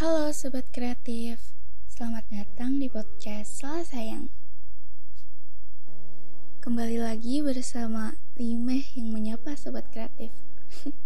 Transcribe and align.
Halo 0.00 0.32
Sobat 0.32 0.64
Kreatif, 0.72 1.52
selamat 1.92 2.24
datang 2.32 2.80
di 2.80 2.88
podcast 2.88 3.60
Salah 3.60 3.84
Sayang. 3.84 4.32
Kembali 6.64 6.96
lagi 6.96 7.44
bersama 7.44 8.16
Limeh 8.32 8.96
yang 8.96 9.12
menyapa 9.12 9.60
Sobat 9.60 9.92
Kreatif. 9.92 10.32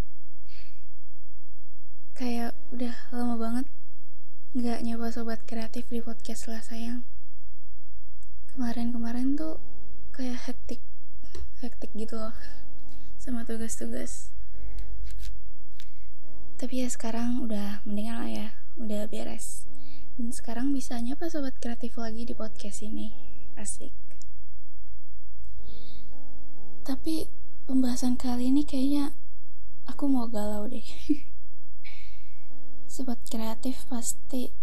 Kayak 2.22 2.54
udah 2.70 2.94
lama 3.10 3.34
banget 3.34 3.66
gak 4.62 4.86
nyapa 4.86 5.10
Sobat 5.10 5.42
Kreatif 5.42 5.90
di 5.90 5.98
podcast 5.98 6.46
Salah 6.46 6.62
Sayang. 6.62 7.02
Kemarin-kemarin 8.54 9.34
tuh 9.34 9.58
kayak 10.14 10.38
hektik, 10.46 10.78
hektik 11.66 11.90
gitu 11.98 12.14
loh 12.14 12.36
Sama 13.18 13.42
tugas-tugas. 13.42 14.30
Tapi 16.62 16.86
ya 16.86 16.86
sekarang 16.86 17.42
udah 17.42 17.82
mendingan 17.82 18.22
lah 18.22 18.30
ya 18.30 18.63
udah 18.78 19.06
beres. 19.06 19.66
Dan 20.14 20.30
sekarang 20.30 20.70
bisa 20.70 20.98
nyapa 20.98 21.26
sobat 21.26 21.58
kreatif 21.58 21.98
lagi 21.98 22.26
di 22.26 22.34
podcast 22.34 22.82
ini. 22.86 23.10
Asik. 23.58 23.90
Tapi 26.84 27.26
pembahasan 27.64 28.14
kali 28.14 28.52
ini 28.52 28.62
kayaknya 28.66 29.14
aku 29.88 30.06
mau 30.06 30.28
galau 30.28 30.68
deh. 30.68 30.84
Sobat 32.94 33.18
kreatif 33.26 33.88
pasti 33.90 34.54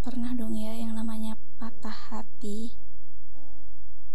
pernah 0.00 0.32
dong 0.32 0.56
ya 0.56 0.72
yang 0.78 0.94
namanya 0.94 1.36
patah 1.58 2.14
hati. 2.14 2.72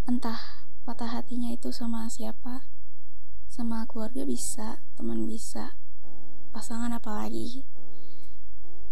Entah 0.10 0.66
patah 0.88 1.12
hatinya 1.12 1.52
itu 1.54 1.70
sama 1.70 2.10
siapa. 2.10 2.66
Sama 3.52 3.84
keluarga 3.86 4.24
bisa 4.24 4.80
teman 4.96 5.28
bisa 5.28 5.76
pasangan 6.56 6.96
apalagi 6.96 7.68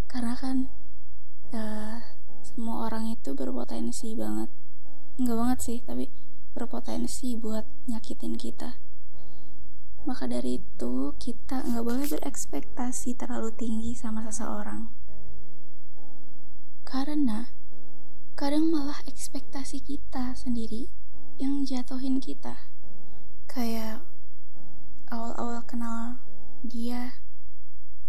karena 0.10 0.34
kan 0.34 0.66
uh, 1.54 2.02
semua 2.42 2.90
orang 2.90 3.14
itu 3.14 3.38
berpotensi 3.38 4.18
banget. 4.18 4.50
Nggak 5.22 5.38
banget 5.38 5.60
sih 5.62 5.78
tapi 5.86 6.10
berpotensi 6.58 7.38
buat 7.38 7.64
nyakitin 7.86 8.34
kita. 8.34 8.82
Maka 10.10 10.26
dari 10.26 10.58
itu 10.58 11.14
kita 11.22 11.62
nggak 11.62 11.86
boleh 11.86 12.10
berekspektasi 12.10 13.14
terlalu 13.14 13.54
tinggi 13.54 13.94
sama 13.94 14.26
seseorang. 14.26 14.90
Karena 16.90 17.46
kadang 18.34 18.74
malah 18.74 18.98
ekspektasi 19.06 19.86
kita 19.86 20.34
sendiri 20.34 20.90
yang 21.38 21.62
jatuhin 21.70 22.18
kita. 22.18 22.66
Kayak 23.46 24.02
awal-awal 25.14 25.62
kenal 25.70 26.18
dia 26.66 27.14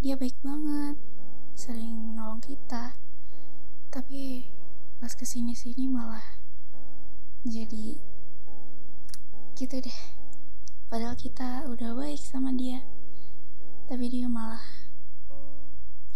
dia 0.00 0.16
baik 0.16 0.40
banget 0.40 0.96
sering 1.60 2.16
nolong 2.16 2.40
kita. 2.40 2.96
Tapi 3.92 4.48
pas 4.96 5.12
ke 5.12 5.28
sini 5.28 5.52
sini 5.52 5.84
malah 5.92 6.40
jadi 7.44 8.00
gitu 9.60 9.76
deh. 9.76 10.00
Padahal 10.88 11.20
kita 11.20 11.68
udah 11.68 11.92
baik 11.92 12.16
sama 12.16 12.56
dia 12.56 12.80
tapi 13.92 14.08
dia 14.08 14.24
malah 14.24 14.64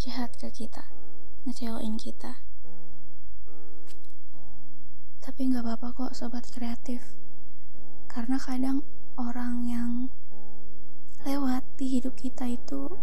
jahat 0.01 0.33
ke 0.41 0.49
kita 0.49 0.89
ngecewain 1.45 2.01
kita. 2.01 2.41
Tapi 5.21 5.41
nggak 5.53 5.61
apa-apa 5.61 5.89
kok 5.93 6.17
sobat 6.17 6.49
kreatif. 6.49 7.05
Karena 8.09 8.41
kadang 8.41 8.81
orang 9.21 9.69
yang 9.69 9.93
lewat 11.29 11.69
di 11.77 12.01
hidup 12.01 12.17
kita 12.17 12.49
itu 12.49 12.97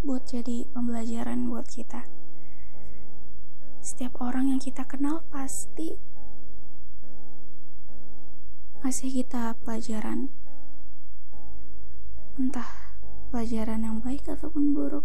buat 0.00 0.24
jadi 0.24 0.64
pembelajaran 0.72 1.52
buat 1.52 1.68
kita. 1.68 2.08
Setiap 3.84 4.20
orang 4.20 4.48
yang 4.48 4.60
kita 4.60 4.84
kenal 4.88 5.24
pasti 5.28 6.00
ngasih 8.80 9.12
kita 9.12 9.56
pelajaran. 9.60 10.32
Entah 12.40 12.96
pelajaran 13.28 13.84
yang 13.84 14.00
baik 14.00 14.24
ataupun 14.24 14.72
buruk. 14.72 15.04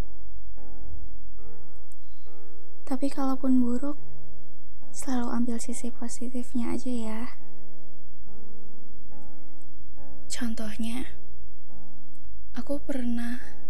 Tapi 2.88 3.11
kalaupun 3.11 3.59
buruk, 3.59 4.00
selalu 4.95 5.28
ambil 5.34 5.57
sisi 5.59 5.91
positifnya 5.91 6.72
aja 6.72 6.91
ya. 6.94 7.22
Contohnya, 10.31 11.09
aku 12.55 12.79
pernah 12.79 13.64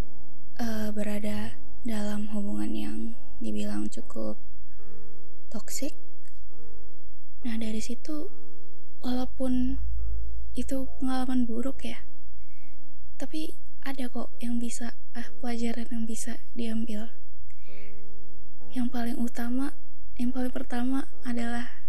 uh, 0.60 0.90
berada 0.96 1.56
dalam 1.84 2.32
hubungan 2.32 2.72
yang 2.72 2.98
dibilang 3.44 3.92
cukup 3.92 4.40
toksik. 5.52 5.94
Nah, 7.46 7.60
dari 7.60 7.84
situ 7.84 8.32
walaupun 9.06 9.78
itu 10.56 10.88
pengalaman 10.98 11.46
buruk 11.46 11.84
ya, 11.84 12.00
tapi 13.20 13.54
ada 13.86 14.10
kok 14.10 14.34
yang 14.42 14.58
bisa 14.58 14.98
ah 15.14 15.28
pelajaran 15.44 15.86
yang 15.92 16.04
bisa 16.08 16.42
diambil. 16.58 17.12
Yang 18.74 18.88
paling 18.92 19.18
utama, 19.20 19.76
yang 20.18 20.34
paling 20.34 20.52
pertama 20.52 21.08
adalah 21.24 21.86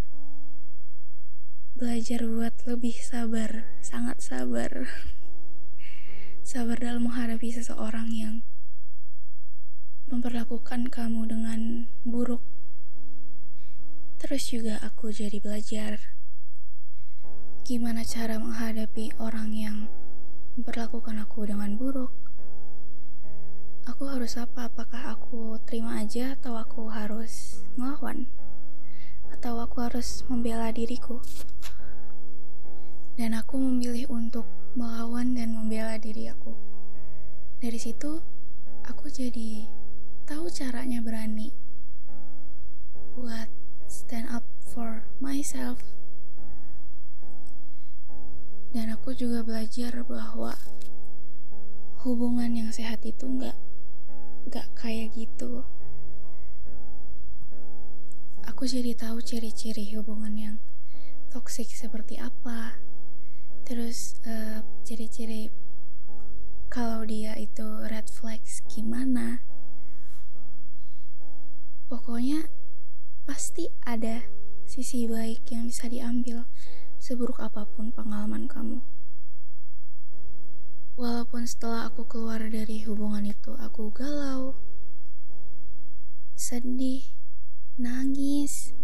belajar 1.78 2.22
buat 2.26 2.54
lebih 2.68 3.00
sabar, 3.00 3.64
sangat 3.80 4.20
sabar. 4.20 4.86
sabar 6.46 6.78
dalam 6.78 7.10
menghadapi 7.10 7.50
seseorang 7.50 8.12
yang 8.12 8.46
memperlakukan 10.06 10.86
kamu 10.86 11.26
dengan 11.26 11.90
buruk. 12.06 12.38
Terus 14.22 14.46
juga 14.54 14.78
aku 14.78 15.10
jadi 15.10 15.42
belajar 15.42 15.98
gimana 17.66 18.06
cara 18.06 18.38
menghadapi 18.38 19.10
orang 19.18 19.50
yang 19.50 19.90
memperlakukan 20.54 21.18
aku 21.18 21.50
dengan 21.50 21.74
buruk. 21.74 22.14
Aku 23.90 24.06
harus 24.06 24.38
apa? 24.38 24.70
Apakah 24.70 25.18
aku 25.18 25.58
terima 25.66 25.98
aja 25.98 26.38
atau 26.38 26.54
aku 26.54 26.86
harus 26.86 27.66
ngelawan? 27.74 28.30
Atau 29.34 29.58
aku 29.58 29.82
harus 29.82 30.22
membela 30.30 30.70
diriku? 30.70 31.18
Dan 33.18 33.34
aku 33.34 33.58
memilih 33.58 34.06
untuk 34.14 34.46
melawan 34.78 35.34
dan 35.34 35.50
membela 35.50 35.98
diri 35.98 36.30
aku. 36.30 36.54
Dari 37.58 37.78
situ, 37.82 38.22
aku 38.86 39.10
jadi 39.10 39.66
tahu 40.26 40.50
caranya 40.50 40.98
berani 40.98 41.54
buat 43.14 43.46
stand 43.86 44.26
up 44.26 44.42
for 44.58 45.06
myself. 45.22 45.78
Dan 48.74 48.90
aku 48.90 49.14
juga 49.14 49.46
belajar 49.46 50.02
bahwa 50.02 50.58
hubungan 52.02 52.58
yang 52.58 52.74
sehat 52.74 53.06
itu 53.06 53.22
nggak 53.22 53.54
nggak 54.50 54.66
kayak 54.74 55.14
gitu. 55.14 55.62
Aku 58.50 58.66
jadi 58.66 58.98
tahu 58.98 59.22
ciri-ciri 59.22 59.94
hubungan 59.94 60.34
yang 60.34 60.56
toksik 61.30 61.70
seperti 61.70 62.18
apa. 62.18 62.74
Terus 63.62 64.18
uh, 64.26 64.66
ciri-ciri 64.82 65.54
kalau 66.66 67.06
dia 67.06 67.38
itu 67.38 67.75
sisi 74.76 75.08
baik 75.08 75.48
yang 75.48 75.72
bisa 75.72 75.88
diambil 75.88 76.44
seburuk 77.00 77.40
apa 77.40 77.64
pun 77.64 77.88
pengalaman 77.96 78.44
kamu. 78.44 78.84
Walaupun 81.00 81.48
setelah 81.48 81.88
aku 81.88 82.04
keluar 82.04 82.44
dari 82.44 82.84
hubungan 82.84 83.24
itu 83.24 83.56
aku 83.56 83.88
galau, 83.88 84.52
sedih, 86.36 87.08
nangis. 87.80 88.76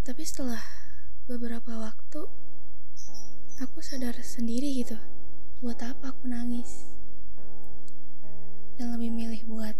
Tapi 0.00 0.24
setelah 0.24 0.64
beberapa 1.28 1.76
waktu 1.76 2.24
aku 3.60 3.84
sadar 3.84 4.16
sendiri 4.24 4.80
gitu, 4.80 4.96
buat 5.60 5.76
apa 5.84 6.16
aku 6.16 6.24
nangis? 6.24 6.88
Dan 8.80 8.96
lebih 8.96 9.12
milih 9.12 9.44
buat 9.44 9.76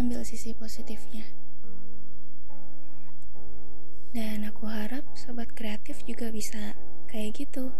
ambil 0.00 0.24
sisi 0.24 0.56
positifnya. 0.56 1.44
Dan 4.14 4.46
aku 4.46 4.70
harap 4.70 5.02
sobat 5.18 5.50
kreatif 5.58 6.06
juga 6.06 6.30
bisa 6.30 6.78
kayak 7.10 7.34
gitu. 7.34 7.74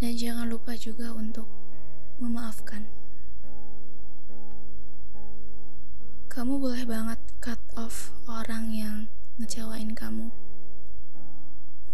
Dan 0.00 0.16
jangan 0.16 0.48
lupa 0.48 0.72
juga 0.72 1.12
untuk 1.12 1.44
memaafkan. 2.16 2.88
Kamu 6.32 6.56
boleh 6.56 6.88
banget 6.88 7.20
cut 7.44 7.60
off 7.76 8.16
orang 8.24 8.72
yang 8.72 8.96
ngecewain 9.36 9.92
kamu. 9.92 10.32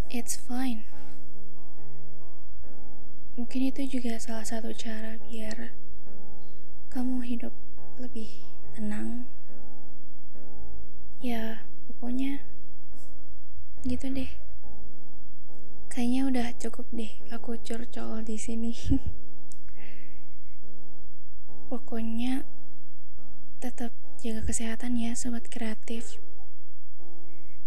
It's 0.06 0.38
fine. 0.38 0.86
Mungkin 3.34 3.74
itu 3.74 3.98
juga 3.98 4.22
salah 4.22 4.46
satu 4.46 4.70
cara 4.70 5.18
biar 5.26 5.74
kamu 6.94 7.26
hidup 7.26 7.50
lebih 7.98 8.30
tenang 8.78 9.26
gitu 13.96 14.12
deh. 14.12 14.28
Kayaknya 15.88 16.22
udah 16.28 16.48
cukup 16.60 16.84
deh 16.92 17.16
aku 17.32 17.56
curcol 17.64 18.20
di 18.20 18.36
sini. 18.36 18.76
Pokoknya 21.72 22.44
tetap 23.64 23.96
jaga 24.20 24.44
kesehatan 24.44 25.00
ya 25.00 25.16
sobat 25.16 25.48
kreatif. 25.48 26.20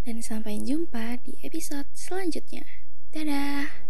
Dan 0.05 0.21
sampai 0.21 0.61
jumpa 0.61 1.17
di 1.25 1.41
episode 1.41 1.89
selanjutnya. 1.97 2.61
Dadah 3.09 3.88